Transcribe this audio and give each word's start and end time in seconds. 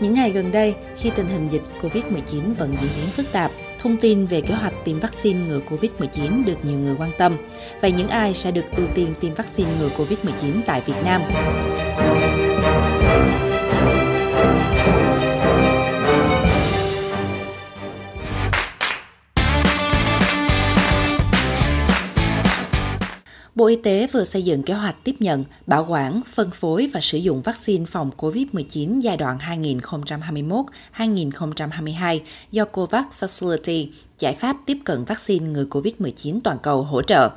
Những 0.00 0.14
ngày 0.14 0.30
gần 0.30 0.52
đây, 0.52 0.74
khi 0.96 1.10
tình 1.16 1.28
hình 1.28 1.48
dịch 1.48 1.62
COVID-19 1.80 2.54
vẫn 2.58 2.74
diễn 2.80 2.90
biến 2.96 3.10
phức 3.12 3.32
tạp, 3.32 3.50
thông 3.78 3.96
tin 3.96 4.26
về 4.26 4.40
kế 4.40 4.54
hoạch 4.54 4.72
tiêm 4.84 4.98
vaccine 5.00 5.40
ngừa 5.40 5.60
COVID-19 5.60 6.44
được 6.44 6.64
nhiều 6.64 6.78
người 6.78 6.94
quan 6.98 7.10
tâm. 7.18 7.36
Vậy 7.80 7.92
những 7.92 8.08
ai 8.08 8.34
sẽ 8.34 8.50
được 8.50 8.64
ưu 8.76 8.86
tiên 8.94 9.14
tiêm 9.20 9.34
vaccine 9.34 9.70
ngừa 9.80 9.88
COVID-19 9.88 10.60
tại 10.66 10.80
Việt 10.86 11.04
Nam? 11.04 11.22
Bộ 23.56 23.66
Y 23.66 23.76
tế 23.76 24.08
vừa 24.12 24.24
xây 24.24 24.42
dựng 24.42 24.62
kế 24.62 24.74
hoạch 24.74 25.04
tiếp 25.04 25.16
nhận, 25.18 25.44
bảo 25.66 25.86
quản, 25.88 26.20
phân 26.26 26.50
phối 26.50 26.90
và 26.94 27.00
sử 27.00 27.18
dụng 27.18 27.42
vaccine 27.42 27.84
phòng 27.84 28.10
COVID-19 28.16 29.00
giai 29.00 29.16
đoạn 29.16 29.38
2021-2022 30.96 32.20
do 32.52 32.64
COVAX 32.64 33.04
Facility, 33.20 33.88
giải 34.18 34.34
pháp 34.34 34.56
tiếp 34.66 34.78
cận 34.84 35.04
vaccine 35.04 35.46
ngừa 35.46 35.64
COVID-19 35.64 36.40
toàn 36.44 36.58
cầu 36.62 36.82
hỗ 36.82 37.02
trợ. 37.02 37.30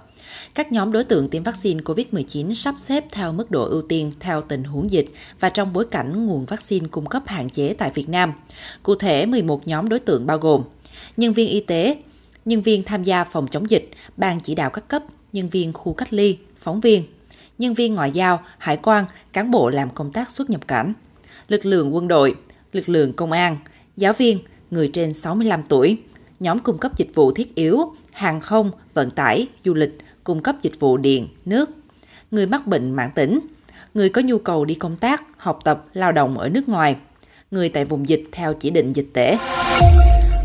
Các 0.55 0.71
nhóm 0.71 0.91
đối 0.91 1.03
tượng 1.03 1.29
tiêm 1.29 1.43
vaccine 1.43 1.81
COVID-19 1.81 2.53
sắp 2.53 2.75
xếp 2.77 3.05
theo 3.11 3.33
mức 3.33 3.51
độ 3.51 3.65
ưu 3.65 3.81
tiên 3.81 4.11
theo 4.19 4.41
tình 4.41 4.63
huống 4.63 4.91
dịch 4.91 5.07
và 5.39 5.49
trong 5.49 5.73
bối 5.73 5.85
cảnh 5.85 6.25
nguồn 6.25 6.45
vaccine 6.45 6.87
cung 6.91 7.05
cấp 7.05 7.23
hạn 7.25 7.49
chế 7.49 7.73
tại 7.73 7.91
Việt 7.93 8.09
Nam. 8.09 8.33
Cụ 8.83 8.95
thể, 8.95 9.25
11 9.25 9.67
nhóm 9.67 9.89
đối 9.89 9.99
tượng 9.99 10.25
bao 10.25 10.37
gồm 10.37 10.63
nhân 11.17 11.33
viên 11.33 11.49
y 11.49 11.59
tế, 11.59 11.97
nhân 12.45 12.61
viên 12.61 12.83
tham 12.83 13.03
gia 13.03 13.23
phòng 13.23 13.47
chống 13.47 13.69
dịch, 13.69 13.91
ban 14.17 14.39
chỉ 14.39 14.55
đạo 14.55 14.69
các 14.69 14.87
cấp, 14.87 15.03
nhân 15.33 15.49
viên 15.49 15.73
khu 15.73 15.93
cách 15.93 16.13
ly, 16.13 16.37
phóng 16.57 16.81
viên, 16.81 17.03
nhân 17.57 17.73
viên 17.73 17.95
ngoại 17.95 18.11
giao, 18.11 18.39
hải 18.57 18.77
quan, 18.77 19.05
cán 19.33 19.51
bộ 19.51 19.69
làm 19.69 19.89
công 19.89 20.11
tác 20.11 20.29
xuất 20.29 20.49
nhập 20.49 20.67
cảnh, 20.67 20.93
lực 21.47 21.65
lượng 21.65 21.95
quân 21.95 22.07
đội, 22.07 22.35
lực 22.71 22.89
lượng 22.89 23.13
công 23.13 23.31
an, 23.31 23.57
giáo 23.97 24.13
viên, 24.13 24.39
người 24.71 24.89
trên 24.93 25.13
65 25.13 25.63
tuổi, 25.63 25.97
nhóm 26.39 26.59
cung 26.59 26.77
cấp 26.77 26.97
dịch 26.97 27.15
vụ 27.15 27.31
thiết 27.31 27.55
yếu, 27.55 27.79
hàng 28.11 28.41
không, 28.41 28.71
vận 28.93 29.09
tải, 29.09 29.47
du 29.65 29.73
lịch, 29.73 29.97
cung 30.23 30.43
cấp 30.43 30.55
dịch 30.61 30.79
vụ 30.79 30.97
điện, 30.97 31.27
nước, 31.45 31.69
người 32.31 32.45
mắc 32.45 32.67
bệnh 32.67 32.91
mãn 32.91 33.11
tính, 33.15 33.39
người 33.93 34.09
có 34.09 34.21
nhu 34.21 34.37
cầu 34.37 34.65
đi 34.65 34.75
công 34.75 34.97
tác, 34.97 35.23
học 35.37 35.59
tập, 35.63 35.85
lao 35.93 36.11
động 36.11 36.37
ở 36.37 36.49
nước 36.49 36.69
ngoài, 36.69 36.95
người 37.51 37.69
tại 37.69 37.85
vùng 37.85 38.09
dịch 38.09 38.23
theo 38.31 38.53
chỉ 38.53 38.69
định 38.69 38.93
dịch 38.93 39.07
tễ. 39.13 39.37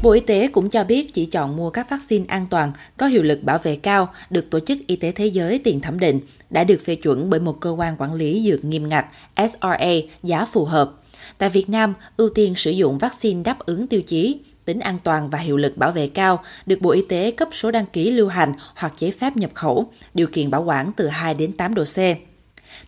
Bộ 0.05 0.11
Y 0.11 0.21
tế 0.21 0.49
cũng 0.49 0.71
cho 0.71 0.85
biết 0.85 1.13
chỉ 1.13 1.27
chọn 1.27 1.57
mua 1.57 1.71
các 1.71 1.91
vaccine 1.91 2.25
an 2.29 2.47
toàn, 2.47 2.73
có 2.97 3.07
hiệu 3.07 3.23
lực 3.23 3.43
bảo 3.43 3.59
vệ 3.59 3.77
cao, 3.77 4.09
được 4.31 4.51
Tổ 4.51 4.61
chức 4.61 4.79
Y 4.87 4.97
tế 4.97 5.13
Thế 5.13 5.27
giới 5.27 5.59
tiền 5.59 5.81
thẩm 5.81 5.99
định, 5.99 6.21
đã 6.51 6.65
được 6.65 6.81
phê 6.85 6.95
chuẩn 6.95 7.31
bởi 7.31 7.41
một 7.41 7.61
cơ 7.61 7.71
quan 7.71 7.97
quản 7.99 8.15
lý 8.15 8.43
dược 8.49 8.65
nghiêm 8.65 8.89
ngặt 8.89 9.07
SRA, 9.37 9.93
giá 10.23 10.45
phù 10.45 10.65
hợp. 10.65 10.93
Tại 11.39 11.51
Việt 11.51 11.69
Nam, 11.69 11.95
ưu 12.17 12.29
tiên 12.29 12.55
sử 12.57 12.71
dụng 12.71 12.99
vaccine 12.99 13.43
đáp 13.43 13.59
ứng 13.59 13.87
tiêu 13.87 14.03
chí, 14.03 14.41
tính 14.65 14.81
an 14.81 14.99
toàn 15.05 15.31
và 15.31 15.39
hiệu 15.39 15.57
lực 15.57 15.77
bảo 15.77 15.93
vệ 15.93 16.07
cao, 16.07 16.43
được 16.67 16.81
Bộ 16.81 16.91
Y 16.91 17.03
tế 17.09 17.31
cấp 17.31 17.49
số 17.53 17.71
đăng 17.71 17.87
ký 17.87 18.11
lưu 18.11 18.29
hành 18.29 18.53
hoặc 18.75 18.93
giấy 18.99 19.11
phép 19.11 19.37
nhập 19.37 19.51
khẩu, 19.55 19.93
điều 20.15 20.27
kiện 20.27 20.51
bảo 20.51 20.63
quản 20.63 20.93
từ 20.97 21.07
2 21.07 21.35
đến 21.35 21.53
8 21.53 21.75
độ 21.75 21.85
C. 21.85 21.99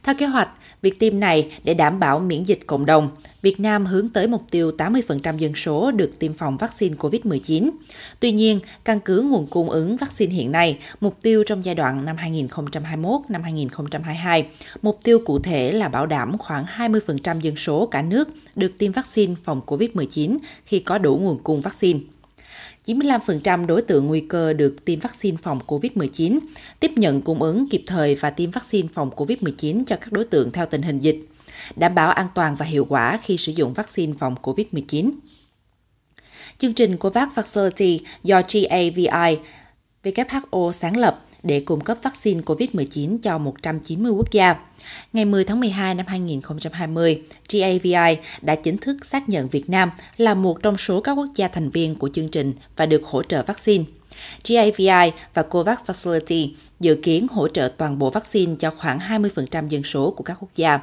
Theo 0.03 0.15
kế 0.15 0.27
hoạch, 0.27 0.51
việc 0.83 0.99
tiêm 0.99 1.21
này 1.21 1.53
để 1.65 1.75
đảm 1.75 2.01
bảo 2.01 2.19
miễn 2.19 2.45
dịch 2.45 2.61
cộng 2.67 2.87
đồng, 2.87 3.11
Việt 3.47 3.61
Nam 3.61 3.87
hướng 3.87 4.09
tới 4.09 4.27
mục 4.27 4.43
tiêu 4.51 4.73
80% 4.79 5.39
dân 5.39 5.55
số 5.55 5.91
được 5.91 6.19
tiêm 6.19 6.33
phòng 6.33 6.57
vaccine 6.57 6.97
COVID-19. 6.97 7.71
Tuy 8.21 8.33
nhiên, 8.33 8.61
căn 8.85 9.01
cứ 9.01 9.21
nguồn 9.21 9.47
cung 9.47 9.71
ứng 9.71 9.97
vaccine 9.97 10.35
hiện 10.35 10.53
nay, 10.53 10.79
mục 11.01 11.17
tiêu 11.23 11.45
trong 11.47 11.65
giai 11.65 11.75
đoạn 11.75 12.05
năm 12.05 12.17
2021 12.17 13.21
năm 13.29 13.43
2022, 13.43 14.47
mục 14.83 14.99
tiêu 15.05 15.19
cụ 15.25 15.39
thể 15.39 15.73
là 15.73 15.89
bảo 15.89 16.07
đảm 16.07 16.39
khoảng 16.39 16.65
20% 16.65 17.41
dân 17.41 17.57
số 17.57 17.87
cả 17.87 18.03
nước 18.03 18.29
được 18.57 18.73
tiêm 18.79 18.93
vaccine 18.93 19.35
phòng 19.45 19.61
COVID-19 19.67 20.39
khi 20.65 20.79
có 20.79 20.99
đủ 20.99 21.17
nguồn 21.17 21.39
cung 21.43 21.61
vaccine. 21.61 22.01
95% 22.87 23.67
đối 23.67 23.83
tượng 23.83 24.07
nguy 24.07 24.21
cơ 24.21 24.53
được 24.53 24.85
tiêm 24.85 25.01
vaccine 25.01 25.37
phòng 25.43 25.61
COVID-19, 25.67 26.39
tiếp 26.81 26.91
nhận 26.97 27.23
cung 27.23 27.43
ứng 27.43 27.69
kịp 27.69 27.83
thời 27.87 28.15
và 28.15 28.31
tiêm 28.31 28.51
vaccine 28.51 28.89
phòng 28.95 29.11
COVID-19 29.17 29.85
cho 29.87 29.97
các 29.97 30.13
đối 30.13 30.25
tượng 30.25 30.53
theo 30.53 30.67
tình 30.67 30.83
hình 30.83 30.99
dịch 30.99 31.29
đảm 31.77 31.95
bảo 31.95 32.11
an 32.11 32.27
toàn 32.35 32.57
và 32.57 32.67
hiệu 32.67 32.87
quả 32.89 33.19
khi 33.23 33.37
sử 33.37 33.53
dụng 33.53 33.73
vaccine 33.73 34.13
phòng 34.19 34.35
COVID-19. 34.43 35.11
Chương 36.59 36.75
trình 36.75 36.97
COVAX 36.97 37.29
Facility 37.29 37.99
do 38.23 38.43
GAVI, 38.53 39.39
WHO 40.03 40.73
sáng 40.73 40.97
lập 40.97 41.26
để 41.47 41.61
cung 41.61 41.81
cấp 41.81 41.99
vaccine 42.03 42.41
COVID-19 42.41 43.19
cho 43.23 43.39
190 43.39 44.13
quốc 44.13 44.31
gia. 44.31 44.57
Ngày 45.13 45.25
10 45.25 45.45
tháng 45.45 45.61
12 45.61 45.95
năm 45.95 46.07
2020, 46.09 47.23
GAVI 47.53 48.17
đã 48.43 48.55
chính 48.55 48.79
thức 48.79 49.05
xác 49.05 49.29
nhận 49.29 49.49
Việt 49.49 49.71
Nam 49.71 49.91
là 50.17 50.35
một 50.35 50.63
trong 50.63 50.77
số 50.77 51.01
các 51.01 51.13
quốc 51.13 51.29
gia 51.37 51.49
thành 51.49 51.71
viên 51.71 51.95
của 51.95 52.09
chương 52.09 52.29
trình 52.29 52.53
và 52.77 52.87
được 52.87 53.05
hỗ 53.05 53.23
trợ 53.23 53.43
vaccine. 53.43 53.85
GAVI 54.49 55.13
và 55.35 55.43
COVAX 55.43 55.79
Facility 55.87 56.51
dự 56.81 56.95
kiến 56.95 57.27
hỗ 57.31 57.49
trợ 57.49 57.69
toàn 57.77 57.99
bộ 57.99 58.11
vaccine 58.11 58.55
cho 58.59 58.71
khoảng 58.71 58.99
20% 58.99 59.69
dân 59.69 59.85
số 59.85 60.11
của 60.11 60.25
các 60.25 60.37
quốc 60.41 60.51
gia. 60.57 60.81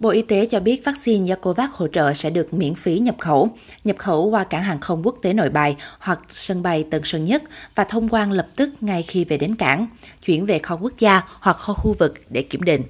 Bộ 0.00 0.10
Y 0.10 0.22
tế 0.22 0.46
cho 0.46 0.60
biết 0.60 0.84
vaccine 0.84 1.26
do 1.26 1.34
COVAX 1.34 1.70
hỗ 1.72 1.88
trợ 1.88 2.14
sẽ 2.14 2.30
được 2.30 2.54
miễn 2.54 2.74
phí 2.74 2.98
nhập 2.98 3.14
khẩu, 3.18 3.48
nhập 3.84 3.96
khẩu 3.98 4.30
qua 4.30 4.44
cảng 4.44 4.62
hàng 4.62 4.80
không 4.80 5.02
quốc 5.04 5.16
tế 5.22 5.32
nội 5.32 5.50
bài 5.50 5.76
hoặc 5.98 6.20
sân 6.28 6.62
bay 6.62 6.84
Tân 6.90 7.02
Sơn 7.04 7.24
Nhất 7.24 7.42
và 7.74 7.84
thông 7.84 8.08
quan 8.08 8.32
lập 8.32 8.48
tức 8.56 8.70
ngay 8.80 9.02
khi 9.02 9.24
về 9.24 9.36
đến 9.36 9.54
cảng, 9.54 9.86
chuyển 10.24 10.46
về 10.46 10.58
kho 10.58 10.76
quốc 10.76 10.92
gia 10.98 11.22
hoặc 11.40 11.56
kho 11.56 11.72
khu 11.74 11.94
vực 11.98 12.14
để 12.30 12.42
kiểm 12.42 12.62
định. 12.62 12.82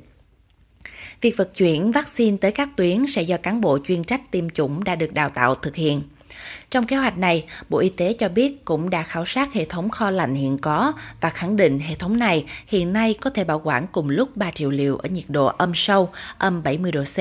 Việc 1.21 1.37
vận 1.37 1.49
chuyển 1.55 1.93
vaccine 1.93 2.37
tới 2.37 2.53
các 2.53 2.69
tuyến 2.77 3.07
sẽ 3.07 3.23
do 3.23 3.37
cán 3.37 3.61
bộ 3.61 3.79
chuyên 3.87 4.05
trách 4.05 4.31
tiêm 4.31 4.51
chủng 4.51 4.85
đã 4.85 4.95
được 4.95 5.13
đào 5.13 5.31
tạo 5.31 5.55
thực 5.55 5.77
hiện. 5.77 6.01
Trong 6.71 6.87
kế 6.87 6.97
hoạch 6.97 7.19
này, 7.19 7.45
Bộ 7.69 7.79
Y 7.79 7.89
tế 7.89 8.13
cho 8.13 8.29
biết 8.29 8.65
cũng 8.65 8.91
đã 8.91 9.03
khảo 9.03 9.25
sát 9.25 9.53
hệ 9.53 9.65
thống 9.65 9.91
kho 9.91 10.11
lạnh 10.11 10.35
hiện 10.35 10.59
có 10.59 10.93
và 11.21 11.31
khẳng 11.31 11.57
định 11.57 11.81
hệ 11.81 11.95
thống 11.95 12.19
này 12.19 12.45
hiện 12.67 12.93
nay 12.93 13.15
có 13.21 13.31
thể 13.31 13.45
bảo 13.45 13.61
quản 13.65 13.87
cùng 13.93 14.11
lúc 14.11 14.37
3 14.37 14.51
triệu 14.51 14.71
liều 14.71 14.97
ở 14.97 15.09
nhiệt 15.09 15.25
độ 15.29 15.47
âm 15.47 15.73
sâu, 15.75 16.11
âm 16.39 16.63
70 16.63 16.93
độ 16.93 17.03
C. 17.03 17.19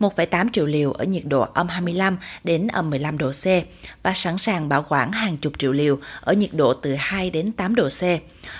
1,8 0.00 0.48
triệu 0.52 0.66
liều 0.66 0.92
ở 0.92 1.04
nhiệt 1.04 1.22
độ 1.26 1.40
âm 1.40 1.68
25 1.68 2.18
đến 2.44 2.66
âm 2.66 2.90
15 2.90 3.18
độ 3.18 3.30
C 3.30 3.46
và 4.02 4.12
sẵn 4.14 4.38
sàng 4.38 4.68
bảo 4.68 4.84
quản 4.88 5.12
hàng 5.12 5.36
chục 5.36 5.52
triệu 5.58 5.72
liều 5.72 5.98
ở 6.20 6.32
nhiệt 6.32 6.50
độ 6.52 6.74
từ 6.74 6.94
2 6.94 7.30
đến 7.30 7.52
8 7.52 7.74
độ 7.74 7.88
C. 7.88 8.02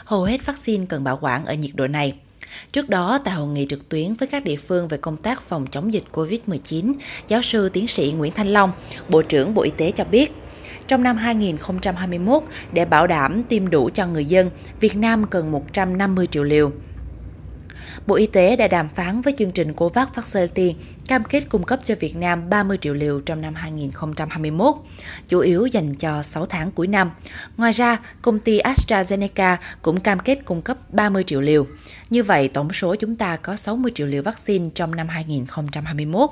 Hầu 0.04 0.24
hết 0.24 0.46
vaccine 0.46 0.86
cần 0.88 1.04
bảo 1.04 1.18
quản 1.20 1.46
ở 1.46 1.54
nhiệt 1.54 1.74
độ 1.74 1.86
này. 1.86 2.12
Trước 2.72 2.88
đó, 2.88 3.18
tại 3.24 3.34
hội 3.34 3.48
nghị 3.48 3.66
trực 3.68 3.88
tuyến 3.88 4.14
với 4.14 4.28
các 4.28 4.44
địa 4.44 4.56
phương 4.56 4.88
về 4.88 4.96
công 4.96 5.16
tác 5.16 5.42
phòng 5.42 5.66
chống 5.70 5.92
dịch 5.92 6.04
COVID-19, 6.12 6.94
giáo 7.28 7.42
sư 7.42 7.68
tiến 7.68 7.88
sĩ 7.88 8.12
Nguyễn 8.12 8.32
Thanh 8.32 8.52
Long, 8.52 8.72
Bộ 9.08 9.22
trưởng 9.22 9.54
Bộ 9.54 9.62
Y 9.62 9.70
tế 9.76 9.90
cho 9.90 10.04
biết, 10.04 10.32
trong 10.86 11.02
năm 11.02 11.16
2021, 11.16 12.42
để 12.72 12.84
bảo 12.84 13.06
đảm 13.06 13.42
tiêm 13.42 13.70
đủ 13.70 13.90
cho 13.94 14.06
người 14.06 14.24
dân, 14.24 14.50
Việt 14.80 14.96
Nam 14.96 15.26
cần 15.26 15.52
150 15.52 16.26
triệu 16.26 16.44
liều. 16.44 16.72
Bộ 18.06 18.14
Y 18.14 18.26
tế 18.26 18.56
đã 18.56 18.68
đàm 18.68 18.88
phán 18.88 19.20
với 19.20 19.34
chương 19.38 19.50
trình 19.50 19.72
COVAX 19.74 20.08
Facility 20.08 20.74
cam 21.08 21.24
kết 21.24 21.40
cung 21.48 21.62
cấp 21.62 21.80
cho 21.84 21.94
Việt 22.00 22.16
Nam 22.16 22.50
30 22.50 22.76
triệu 22.76 22.94
liều 22.94 23.20
trong 23.20 23.40
năm 23.40 23.54
2021, 23.54 24.74
chủ 25.28 25.40
yếu 25.40 25.66
dành 25.66 25.94
cho 25.94 26.22
6 26.22 26.46
tháng 26.46 26.70
cuối 26.70 26.86
năm. 26.86 27.10
Ngoài 27.56 27.72
ra, 27.72 27.98
công 28.22 28.38
ty 28.38 28.58
AstraZeneca 28.60 29.56
cũng 29.82 30.00
cam 30.00 30.18
kết 30.18 30.38
cung 30.44 30.62
cấp 30.62 30.76
30 30.92 31.24
triệu 31.26 31.40
liều. 31.40 31.66
Như 32.10 32.22
vậy, 32.22 32.48
tổng 32.48 32.72
số 32.72 32.94
chúng 32.94 33.16
ta 33.16 33.36
có 33.36 33.56
60 33.56 33.92
triệu 33.94 34.06
liều 34.06 34.22
vaccine 34.22 34.70
trong 34.74 34.94
năm 34.94 35.08
2021. 35.08 36.30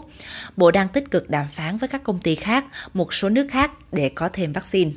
Bộ 0.57 0.71
đang 0.71 0.89
tích 0.89 1.11
cực 1.11 1.31
đàm 1.31 1.47
phán 1.49 1.77
với 1.77 1.89
các 1.89 2.05
công 2.05 2.19
ty 2.19 2.35
khác, 2.35 2.65
một 2.95 3.15
số 3.15 3.29
nước 3.29 3.47
khác 3.51 3.73
để 3.93 4.09
có 4.15 4.29
thêm 4.33 4.53
vaccine. 4.53 4.91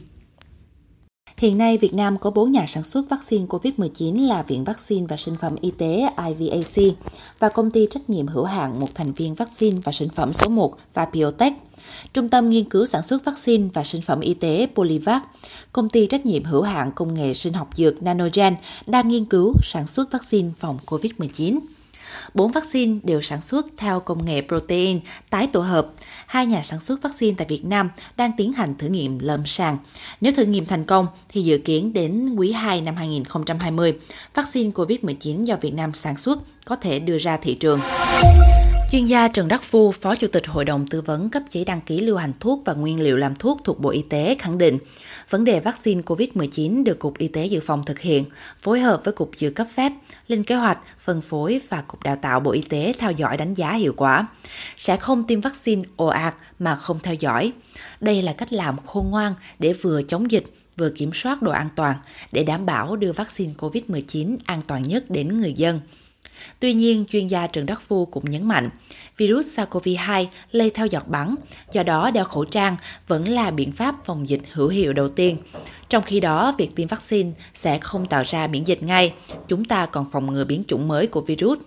Hiện 1.37 1.57
nay, 1.57 1.77
Việt 1.77 1.93
Nam 1.93 2.17
có 2.17 2.31
4 2.31 2.51
nhà 2.51 2.65
sản 2.67 2.83
xuất 2.83 3.09
vaccine 3.09 3.45
COVID-19 3.45 4.27
là 4.27 4.43
Viện 4.43 4.63
Vaccine 4.63 5.05
và 5.09 5.17
Sinh 5.17 5.35
phẩm 5.41 5.55
Y 5.61 5.71
tế 5.71 6.09
IVAC 6.27 6.95
và 7.39 7.49
công 7.49 7.71
ty 7.71 7.87
trách 7.89 8.09
nhiệm 8.09 8.27
hữu 8.27 8.43
hạn 8.43 8.79
một 8.79 8.95
thành 8.95 9.13
viên 9.13 9.35
vaccine 9.35 9.77
và 9.83 9.91
sinh 9.91 10.09
phẩm 10.09 10.33
số 10.33 10.49
1 10.49 10.77
và 10.93 11.07
Biotech. 11.13 11.53
Trung 12.13 12.29
tâm 12.29 12.49
nghiên 12.49 12.69
cứu 12.69 12.85
sản 12.85 13.03
xuất 13.03 13.25
vaccine 13.25 13.67
và 13.73 13.83
sinh 13.83 14.01
phẩm 14.01 14.19
y 14.19 14.33
tế 14.33 14.67
Polivac, 14.75 15.23
công 15.71 15.89
ty 15.89 16.07
trách 16.07 16.25
nhiệm 16.25 16.43
hữu 16.43 16.61
hạn 16.61 16.91
công 16.95 17.13
nghệ 17.13 17.33
sinh 17.33 17.53
học 17.53 17.69
dược 17.75 18.03
Nanogen 18.03 18.55
đang 18.87 19.07
nghiên 19.07 19.25
cứu 19.25 19.53
sản 19.63 19.87
xuất 19.87 20.11
vaccine 20.11 20.49
phòng 20.59 20.77
COVID-19. 20.85 21.59
Bốn 22.33 22.51
vaccine 22.51 22.99
đều 23.03 23.21
sản 23.21 23.41
xuất 23.41 23.65
theo 23.77 23.99
công 23.99 24.25
nghệ 24.25 24.41
protein 24.47 24.99
tái 25.29 25.47
tổ 25.53 25.61
hợp. 25.61 25.87
Hai 26.25 26.45
nhà 26.45 26.61
sản 26.61 26.79
xuất 26.79 27.01
vaccine 27.01 27.35
tại 27.37 27.47
Việt 27.49 27.65
Nam 27.65 27.89
đang 28.17 28.31
tiến 28.37 28.53
hành 28.53 28.75
thử 28.77 28.87
nghiệm 28.87 29.19
lâm 29.19 29.45
sàng. 29.45 29.77
Nếu 30.21 30.31
thử 30.31 30.43
nghiệm 30.43 30.65
thành 30.65 30.85
công 30.85 31.07
thì 31.29 31.41
dự 31.41 31.57
kiến 31.57 31.93
đến 31.93 32.35
quý 32.35 32.51
2 32.51 32.81
năm 32.81 32.95
2020, 32.95 33.99
vaccine 34.33 34.71
COVID-19 34.71 35.43
do 35.43 35.55
Việt 35.61 35.73
Nam 35.73 35.93
sản 35.93 36.17
xuất 36.17 36.39
có 36.65 36.75
thể 36.75 36.99
đưa 36.99 37.17
ra 37.17 37.37
thị 37.37 37.53
trường. 37.53 37.79
Chuyên 38.91 39.05
gia 39.05 39.27
Trần 39.27 39.47
Đắc 39.47 39.63
Phu, 39.63 39.91
Phó 39.91 40.15
Chủ 40.15 40.27
tịch 40.27 40.47
Hội 40.47 40.65
đồng 40.65 40.87
Tư 40.87 41.01
vấn 41.01 41.29
cấp 41.29 41.43
giấy 41.51 41.65
đăng 41.65 41.81
ký 41.81 41.99
lưu 41.99 42.17
hành 42.17 42.33
thuốc 42.39 42.61
và 42.65 42.73
nguyên 42.73 43.01
liệu 43.01 43.17
làm 43.17 43.35
thuốc 43.35 43.61
thuộc 43.63 43.79
Bộ 43.79 43.89
Y 43.89 44.03
tế 44.09 44.35
khẳng 44.39 44.57
định, 44.57 44.77
vấn 45.29 45.43
đề 45.43 45.59
vaccine 45.59 46.01
COVID-19 46.01 46.83
được 46.83 46.99
Cục 46.99 47.17
Y 47.17 47.27
tế 47.27 47.45
Dự 47.45 47.59
phòng 47.59 47.83
thực 47.85 47.99
hiện, 47.99 48.25
phối 48.59 48.79
hợp 48.79 49.01
với 49.03 49.13
Cục 49.13 49.31
Dự 49.37 49.49
cấp 49.49 49.67
phép, 49.75 49.91
lên 50.27 50.43
kế 50.43 50.55
hoạch, 50.55 50.79
phân 50.99 51.21
phối 51.21 51.61
và 51.69 51.81
Cục 51.81 52.03
Đào 52.03 52.15
tạo 52.15 52.39
Bộ 52.39 52.51
Y 52.51 52.61
tế 52.61 52.93
theo 52.99 53.11
dõi 53.11 53.37
đánh 53.37 53.53
giá 53.53 53.73
hiệu 53.73 53.93
quả. 53.97 54.27
Sẽ 54.77 54.97
không 54.97 55.23
tiêm 55.23 55.41
vaccine 55.41 55.83
ồ 55.95 56.07
ạt 56.07 56.35
mà 56.59 56.75
không 56.75 56.99
theo 57.03 57.13
dõi. 57.13 57.51
Đây 57.99 58.21
là 58.21 58.33
cách 58.33 58.53
làm 58.53 58.77
khôn 58.85 59.09
ngoan 59.09 59.33
để 59.59 59.73
vừa 59.73 60.01
chống 60.01 60.31
dịch, 60.31 60.45
vừa 60.77 60.89
kiểm 60.89 61.13
soát 61.13 61.41
độ 61.41 61.51
an 61.51 61.69
toàn 61.75 61.95
để 62.31 62.43
đảm 62.43 62.65
bảo 62.65 62.95
đưa 62.95 63.11
vaccine 63.11 63.53
COVID-19 63.57 64.37
an 64.45 64.61
toàn 64.67 64.83
nhất 64.83 65.09
đến 65.09 65.33
người 65.33 65.53
dân. 65.53 65.79
Tuy 66.59 66.73
nhiên, 66.73 67.05
chuyên 67.11 67.27
gia 67.27 67.47
Trần 67.47 67.65
Đắc 67.65 67.81
Phu 67.81 68.05
cũng 68.05 68.31
nhấn 68.31 68.47
mạnh, 68.47 68.69
virus 69.17 69.59
SARS-CoV-2 69.59 70.25
lây 70.51 70.69
theo 70.69 70.85
giọt 70.85 71.07
bắn, 71.07 71.35
do 71.71 71.83
đó 71.83 72.11
đeo 72.11 72.25
khẩu 72.25 72.45
trang 72.45 72.77
vẫn 73.07 73.27
là 73.27 73.51
biện 73.51 73.71
pháp 73.71 73.95
phòng 74.05 74.29
dịch 74.29 74.41
hữu 74.51 74.67
hiệu 74.67 74.93
đầu 74.93 75.09
tiên. 75.09 75.37
Trong 75.89 76.03
khi 76.03 76.19
đó, 76.19 76.55
việc 76.57 76.75
tiêm 76.75 76.87
vaccine 76.87 77.31
sẽ 77.53 77.77
không 77.77 78.05
tạo 78.05 78.23
ra 78.25 78.47
miễn 78.47 78.63
dịch 78.63 78.83
ngay, 78.83 79.13
chúng 79.47 79.65
ta 79.65 79.85
còn 79.85 80.05
phòng 80.11 80.33
ngừa 80.33 80.45
biến 80.45 80.63
chủng 80.67 80.87
mới 80.87 81.07
của 81.07 81.21
virus. 81.21 81.59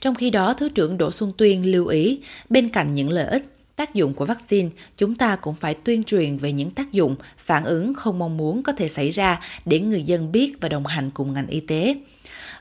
Trong 0.00 0.14
khi 0.14 0.30
đó, 0.30 0.54
Thứ 0.54 0.68
trưởng 0.68 0.98
Đỗ 0.98 1.10
Xuân 1.10 1.32
Tuyên 1.38 1.72
lưu 1.72 1.86
ý, 1.86 2.20
bên 2.48 2.68
cạnh 2.68 2.94
những 2.94 3.10
lợi 3.10 3.26
ích 3.26 3.42
tác 3.76 3.94
dụng 3.94 4.14
của 4.14 4.24
vaccine, 4.24 4.68
chúng 4.96 5.14
ta 5.14 5.36
cũng 5.36 5.54
phải 5.54 5.74
tuyên 5.74 6.04
truyền 6.04 6.36
về 6.36 6.52
những 6.52 6.70
tác 6.70 6.92
dụng, 6.92 7.16
phản 7.36 7.64
ứng 7.64 7.94
không 7.94 8.18
mong 8.18 8.36
muốn 8.36 8.62
có 8.62 8.72
thể 8.72 8.88
xảy 8.88 9.10
ra 9.10 9.40
để 9.64 9.80
người 9.80 10.02
dân 10.02 10.32
biết 10.32 10.54
và 10.60 10.68
đồng 10.68 10.86
hành 10.86 11.10
cùng 11.14 11.32
ngành 11.32 11.46
y 11.46 11.60
tế 11.60 11.96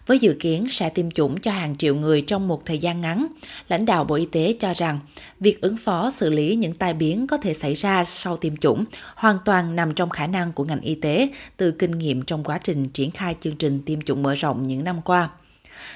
với 0.07 0.19
dự 0.19 0.35
kiến 0.39 0.67
sẽ 0.69 0.89
tiêm 0.89 1.11
chủng 1.11 1.37
cho 1.37 1.51
hàng 1.51 1.75
triệu 1.77 1.95
người 1.95 2.21
trong 2.21 2.47
một 2.47 2.65
thời 2.65 2.77
gian 2.77 3.01
ngắn. 3.01 3.27
Lãnh 3.69 3.85
đạo 3.85 4.03
Bộ 4.03 4.15
Y 4.15 4.25
tế 4.25 4.55
cho 4.59 4.73
rằng, 4.73 4.99
việc 5.39 5.61
ứng 5.61 5.77
phó 5.77 6.09
xử 6.09 6.29
lý 6.29 6.55
những 6.55 6.73
tai 6.73 6.93
biến 6.93 7.27
có 7.27 7.37
thể 7.37 7.53
xảy 7.53 7.73
ra 7.73 8.05
sau 8.05 8.37
tiêm 8.37 8.57
chủng 8.57 8.85
hoàn 9.15 9.37
toàn 9.45 9.75
nằm 9.75 9.93
trong 9.93 10.09
khả 10.09 10.27
năng 10.27 10.53
của 10.53 10.63
ngành 10.63 10.81
y 10.81 10.95
tế 10.95 11.29
từ 11.57 11.71
kinh 11.71 11.91
nghiệm 11.91 12.21
trong 12.21 12.43
quá 12.43 12.57
trình 12.63 12.89
triển 12.89 13.11
khai 13.11 13.35
chương 13.41 13.55
trình 13.55 13.81
tiêm 13.85 14.01
chủng 14.01 14.23
mở 14.23 14.35
rộng 14.35 14.67
những 14.67 14.83
năm 14.83 15.01
qua. 15.01 15.29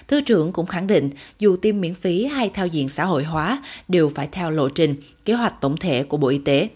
Thứ 0.08 0.22
trưởng 0.22 0.52
cũng 0.52 0.66
khẳng 0.66 0.88
định, 0.88 1.10
dù 1.40 1.56
tiêm 1.56 1.82
miễn 1.82 1.94
phí 1.94 2.26
hay 2.26 2.50
theo 2.54 2.68
diện 2.68 2.90
xã 2.90 3.06
hội 3.06 3.24
hóa, 3.24 3.64
đều 3.88 4.10
phải 4.10 4.28
theo 4.32 4.52
lộ 4.52 4.70
trình, 4.70 4.96
kế 5.26 5.34
hoạch 5.34 5.62
tổng 5.62 5.78
thể 5.78 6.04
của 6.04 6.18
Bộ 6.18 6.28
Y 6.28 6.38
tế. 6.38 6.70